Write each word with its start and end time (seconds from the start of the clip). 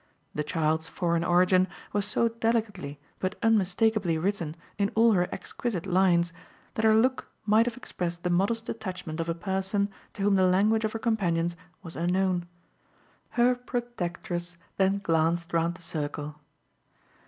The 0.33 0.43
child's 0.43 0.87
foreign 0.87 1.23
origin 1.23 1.67
was 1.93 2.07
so 2.07 2.27
delicately 2.27 2.99
but 3.19 3.35
unmistakeably 3.43 4.17
written 4.17 4.55
in 4.79 4.89
all 4.95 5.11
her 5.11 5.29
exquisite 5.31 5.85
lines 5.85 6.33
that 6.73 6.83
her 6.83 6.95
look 6.95 7.27
might 7.45 7.67
have 7.67 7.77
expressed 7.77 8.23
the 8.23 8.31
modest 8.31 8.65
detachment 8.65 9.19
of 9.19 9.29
a 9.29 9.35
person 9.35 9.89
to 10.13 10.23
whom 10.23 10.37
the 10.37 10.47
language 10.47 10.85
of 10.85 10.93
her 10.93 10.97
companions 10.97 11.55
was 11.83 11.95
unknown. 11.95 12.47
Her 13.37 13.53
protectress 13.53 14.57
then 14.77 15.01
glanced 15.03 15.53
round 15.53 15.75
the 15.75 15.83
circle. 15.83 16.37